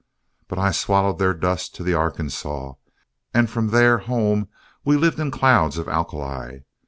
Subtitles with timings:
[0.47, 2.75] But I swallowed their dust to the Arkansaw,
[3.35, 4.47] and from there home
[4.83, 6.61] we lived in clouds of alkali.